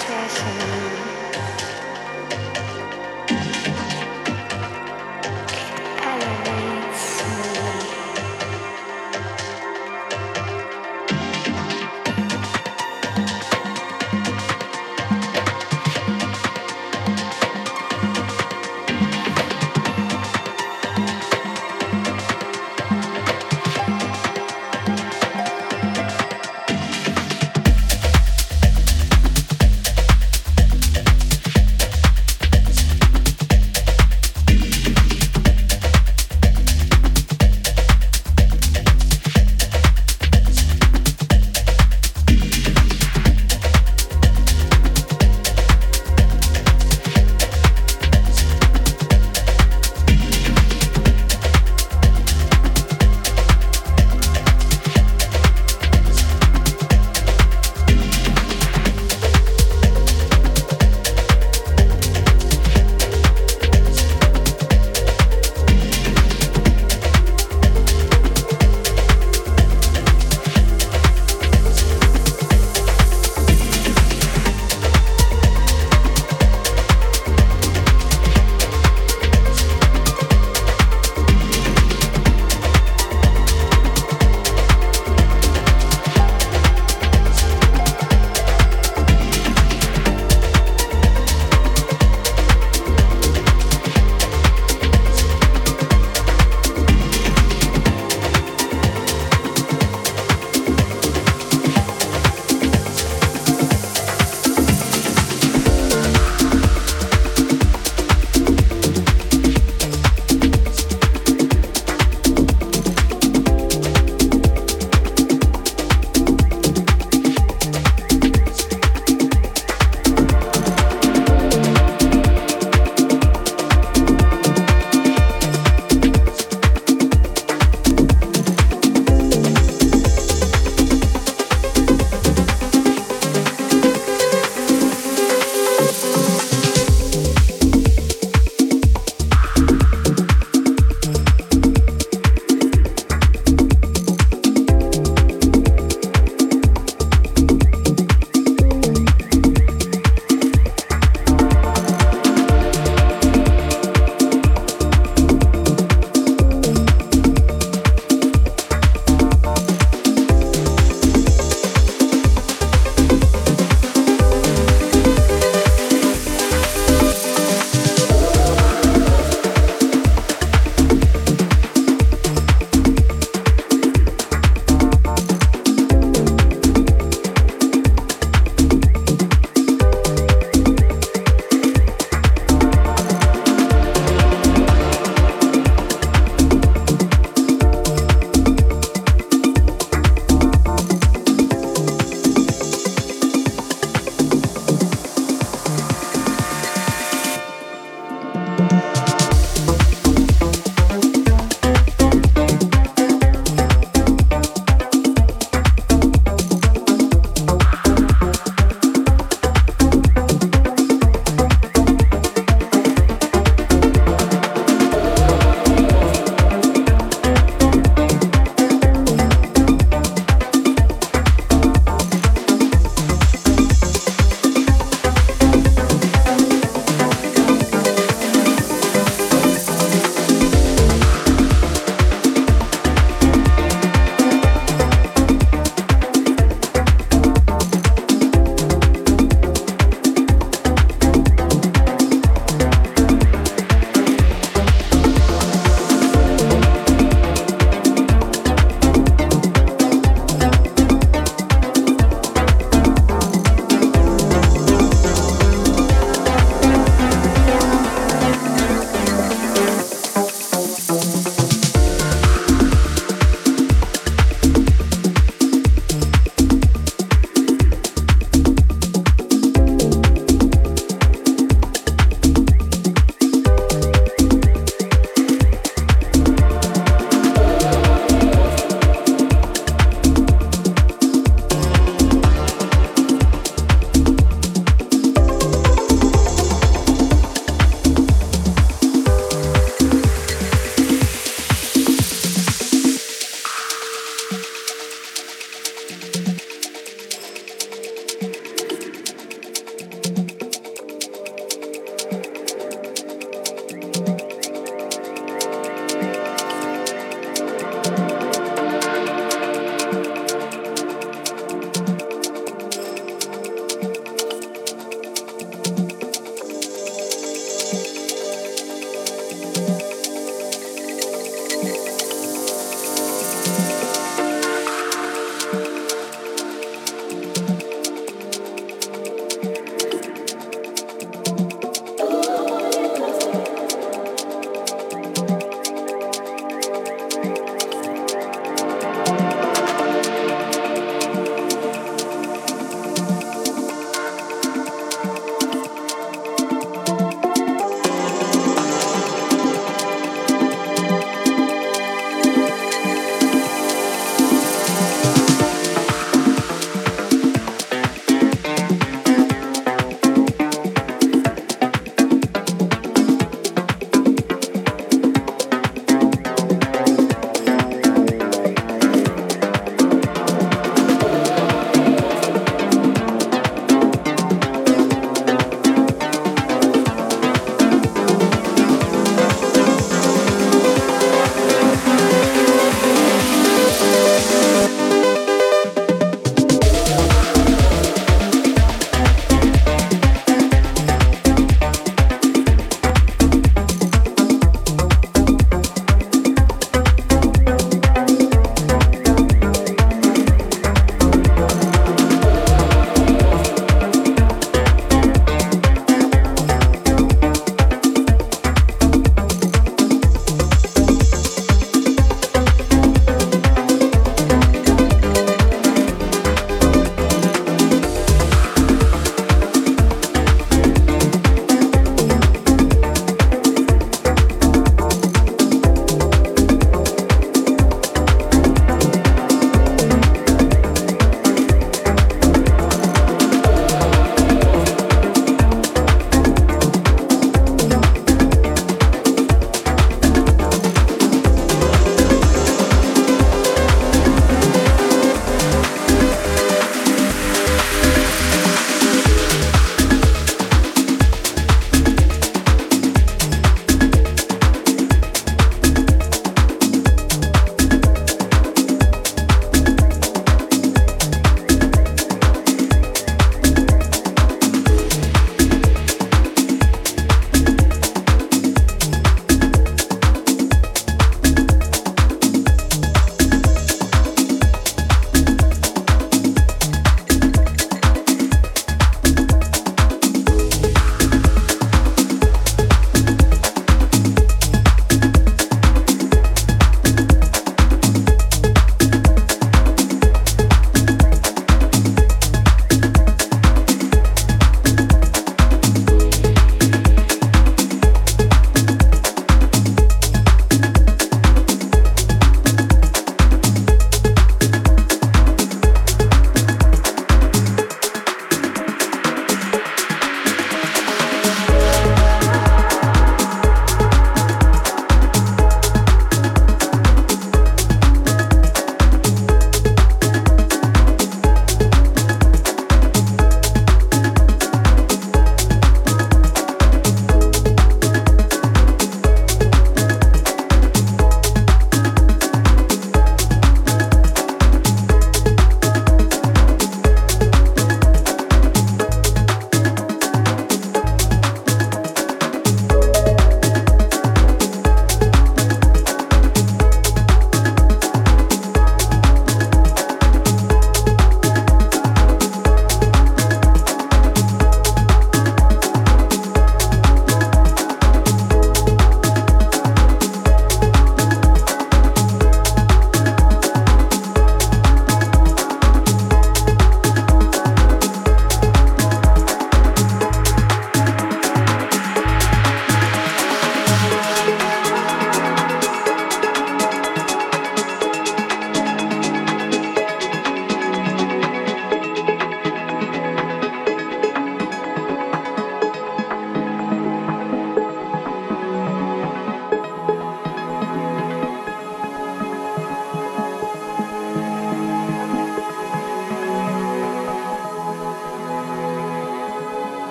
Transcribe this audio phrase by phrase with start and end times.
[0.00, 1.09] station.